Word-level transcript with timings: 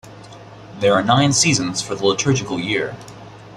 There 0.79 0.95
are 0.95 1.03
nine 1.03 1.31
seasons 1.31 1.79
for 1.83 1.93
the 1.93 2.07
liturgical 2.07 2.57
year. 2.59 2.95